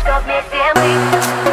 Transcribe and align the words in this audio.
что 0.00 0.18
вместе 0.20 0.56
мы 0.76 1.49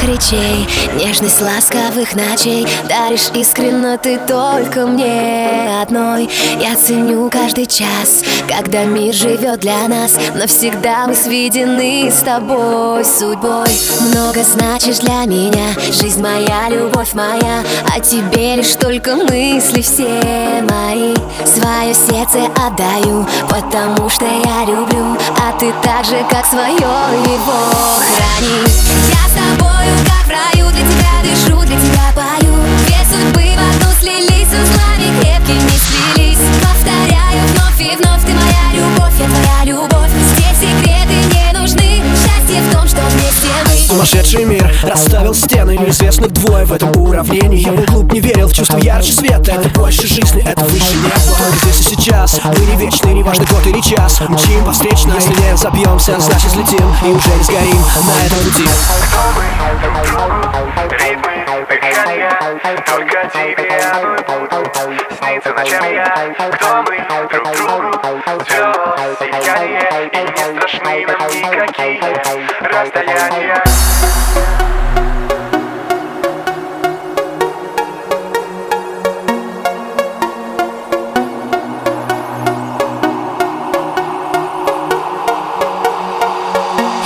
теплых 0.00 0.08
речей, 0.08 0.68
нежность 0.94 1.40
ласковых 1.40 2.14
ночей. 2.14 2.66
Даришь 2.88 3.30
искренно 3.34 3.98
ты 3.98 4.18
только 4.26 4.86
мне 4.86 5.80
одной. 5.80 6.28
Я 6.60 6.76
ценю 6.76 7.30
каждый 7.30 7.66
час, 7.66 8.22
когда 8.48 8.84
мир 8.84 9.14
живет 9.14 9.60
для 9.60 9.88
нас. 9.88 10.16
Навсегда 10.34 11.06
мы 11.06 11.14
сведены 11.14 12.10
с 12.10 12.22
тобой 12.22 13.04
судьбой. 13.04 13.68
Много 14.10 14.42
значишь 14.44 14.98
для 14.98 15.24
меня, 15.24 15.74
жизнь 15.90 16.22
моя, 16.22 16.68
любовь 16.68 17.14
моя. 17.14 17.62
О 17.94 18.00
тебе 18.00 18.56
лишь 18.56 18.74
только 18.76 19.16
мысли 19.16 19.82
все 19.82 20.62
мои. 20.68 21.14
Свое 21.44 21.94
сердце 21.94 22.46
отдаю, 22.56 23.26
потому 23.48 24.08
что 24.08 24.24
я 24.24 24.64
люблю. 24.64 25.16
А 25.38 25.52
ты 25.58 25.72
так 25.82 26.04
же, 26.04 26.24
как 26.30 26.46
свое 26.46 26.76
его. 26.76 28.00
Храни 28.16 28.64
Я 29.10 29.28
с 29.28 29.32
тобою, 29.32 29.89
как 30.04 30.26
в 30.26 30.30
раю, 30.30 30.70
для 30.70 30.82
тебя 30.82 31.22
дышу, 31.22 31.60
для 31.66 31.78
тебя 31.78 32.12
пою. 32.14 32.54
Две 32.86 33.04
судьбы 33.04 33.39
Сумасшедший 44.00 44.44
мир. 44.46 44.72
Расставил 44.82 45.34
стены 45.34 45.76
Неизвестных 45.76 46.32
двое 46.32 46.64
в 46.64 46.72
этом 46.72 46.90
уравнении. 47.02 47.58
Я 47.58 47.72
был 47.72 47.84
глуп, 47.84 48.12
не 48.14 48.20
верил 48.20 48.48
в 48.48 48.54
чувство 48.54 48.78
ярче 48.78 49.12
света. 49.12 49.52
Это 49.52 49.68
больше 49.78 50.06
жизни, 50.06 50.42
это 50.42 50.64
выше 50.64 50.94
неба. 50.96 51.20
Только 51.38 51.56
здесь 51.58 51.80
и 51.80 51.82
сейчас 51.96 52.40
Мы 52.42 52.64
не 52.64 52.76
вечны, 52.76 53.08
не 53.08 53.22
важно 53.22 53.44
год 53.44 53.66
или 53.66 53.78
час. 53.82 54.22
Мчим 54.22 54.64
по 54.64 54.72
встречной, 54.72 55.16
если 55.16 55.34
не 55.34 55.54
забьемся 55.54 56.18
Значит 56.18 56.46
взлетим 56.46 56.94
и 57.04 57.08
уже 57.08 57.28
не 57.28 57.44
сгорим. 57.44 57.76
На 58.06 58.24
этом 58.24 58.38
пути. 58.38 58.64
Ритмы 60.92 61.66
дыхания 61.68 62.38
Только 62.86 63.30
тебе 63.34 63.82
Снится 65.18 65.52
ночами 65.52 65.94
я? 65.94 66.50
Кто 66.52 66.84
мы? 66.88 67.28
Друг 67.28 67.48
другу? 67.54 68.44
Все 68.46 68.99
Расстояния 72.80 73.62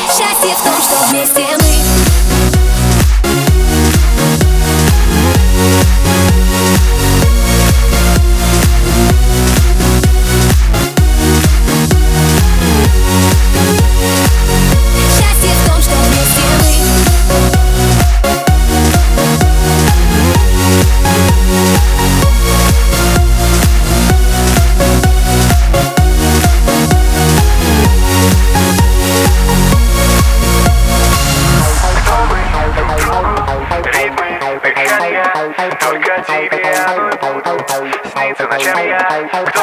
Счастье 0.07 0.55
в 0.55 0.63
том, 0.63 0.81
что 0.81 0.97
вместе 1.11 1.45
мы 1.59 1.84
ночами 39.25 39.47
я 39.47 39.54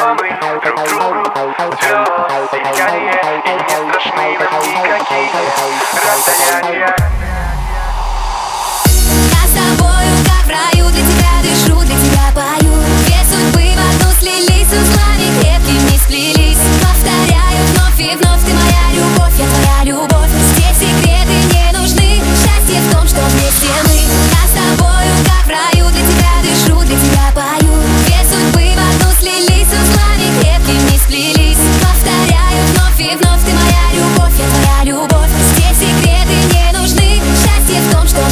любовь, 33.92 34.32
я 34.38 34.46
твоя 34.46 34.84
любовь. 34.84 35.30
Здесь 35.56 35.78
секреты 35.78 36.34
не 36.54 36.78
нужны, 36.78 37.20
счастье 37.36 37.80
в 37.80 37.92
том, 37.92 38.06
что 38.06 38.31